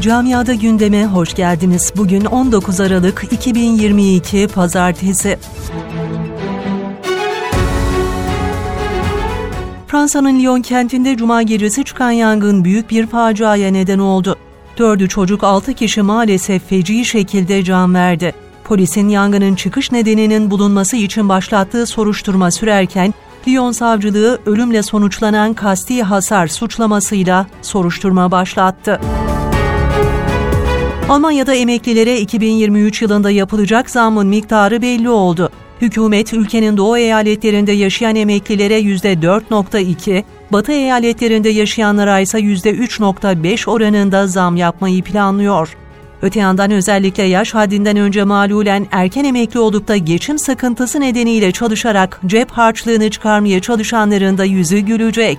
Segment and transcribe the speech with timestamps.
[0.00, 1.92] Camiada gündeme hoş geldiniz.
[1.96, 5.38] Bugün 19 Aralık 2022 Pazartesi.
[9.86, 14.36] Fransa'nın Lyon kentinde cuma gecesi çıkan yangın büyük bir faciaya neden oldu.
[14.78, 18.34] Dördü çocuk altı kişi maalesef feci şekilde can verdi.
[18.64, 23.14] Polisin yangının çıkış nedeninin bulunması için başlattığı soruşturma sürerken
[23.48, 29.00] Lyon savcılığı ölümle sonuçlanan kasti hasar suçlamasıyla soruşturma başlattı.
[31.08, 35.50] Almanya'da emeklilere 2023 yılında yapılacak zammın miktarı belli oldu.
[35.80, 45.02] Hükümet ülkenin doğu eyaletlerinde yaşayan emeklilere %4.2, batı eyaletlerinde yaşayanlara ise %3.5 oranında zam yapmayı
[45.02, 45.76] planlıyor.
[46.22, 52.20] Öte yandan özellikle yaş haddinden önce malulen erken emekli olup da geçim sıkıntısı nedeniyle çalışarak
[52.26, 55.38] cep harçlığını çıkarmaya çalışanların da yüzü gülecek.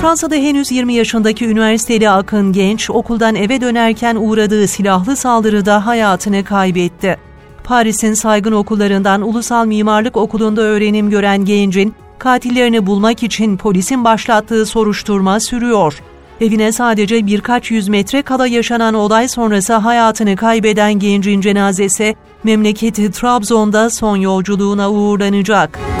[0.00, 7.18] Fransa'da henüz 20 yaşındaki üniversiteli Akın Genç okuldan eve dönerken uğradığı silahlı saldırıda hayatını kaybetti.
[7.64, 15.40] Paris'in saygın okullarından Ulusal Mimarlık Okulu'nda öğrenim gören gencin katillerini bulmak için polisin başlattığı soruşturma
[15.40, 16.02] sürüyor.
[16.40, 23.90] Evine sadece birkaç yüz metre kala yaşanan olay sonrası hayatını kaybeden gencin cenazesi memleketi Trabzon'da
[23.90, 25.97] son yolculuğuna uğurlanacak.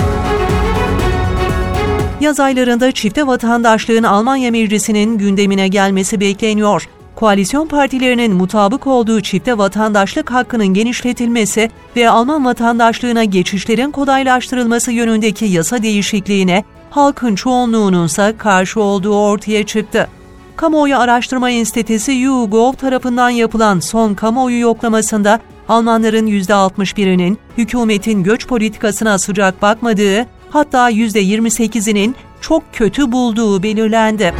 [2.20, 6.88] Yaz aylarında çifte vatandaşlığın Almanya Meclisi'nin gündemine gelmesi bekleniyor.
[7.14, 15.82] Koalisyon partilerinin mutabık olduğu çifte vatandaşlık hakkının genişletilmesi ve Alman vatandaşlığına geçişlerin kolaylaştırılması yönündeki yasa
[15.82, 20.08] değişikliğine halkın çoğunluğunun ise karşı olduğu ortaya çıktı.
[20.56, 29.62] Kamuoyu Araştırma Enstitüsü YouGov tarafından yapılan son kamuoyu yoklamasında Almanların %61'inin hükümetin göç politikasına sıcak
[29.62, 34.34] bakmadığı, hatta %28'inin çok kötü bulduğu belirlendi.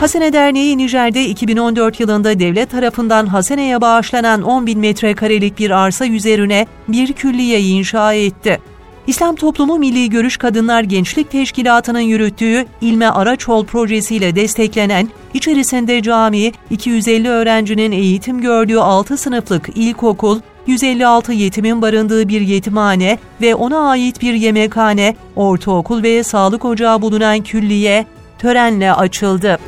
[0.00, 6.66] Hasene Derneği Nijer'de 2014 yılında devlet tarafından Hasene'ye bağışlanan 10 bin metrekarelik bir arsa üzerine
[6.88, 8.60] bir külliye inşa etti.
[9.06, 17.28] İslam Toplumu Milli Görüş Kadınlar Gençlik Teşkilatı'nın yürüttüğü İlme Araçol projesiyle desteklenen, içerisinde cami, 250
[17.28, 24.34] öğrencinin eğitim gördüğü 6 sınıflık ilkokul, 156 yetimin barındığı bir yetimhane ve ona ait bir
[24.34, 28.06] yemekhane, ortaokul ve sağlık ocağı bulunan külliye
[28.38, 29.58] törenle açıldı.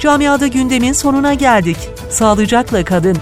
[0.00, 1.76] Camiada gündemin sonuna geldik.
[2.10, 3.16] Sağlıcakla kalın.